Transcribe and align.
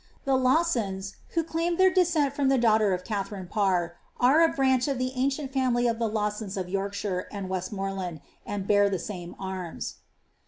The 0.25 0.35
Lawsons, 0.35 1.17
who 1.35 1.43
slaim 1.45 1.77
their 1.77 1.93
descent 1.93 2.33
from 2.33 2.47
the 2.49 2.57
daughter 2.57 2.91
of 2.91 3.03
Katharine 3.03 3.45
Parr, 3.45 3.97
are 4.19 4.41
a 4.43 4.47
branch 4.51 4.87
if 4.87 4.97
the 4.97 5.11
ancient 5.13 5.53
family 5.53 5.85
of 5.87 5.99
the 5.99 6.07
Lawsons 6.09 6.57
of 6.57 6.67
Yorkshire 6.67 7.27
and 7.31 7.49
Westmoreland, 7.49 8.21
did 8.47 8.65
bear 8.67 8.89
the 8.89 8.97
same 8.97 9.35
arms. 9.37 9.97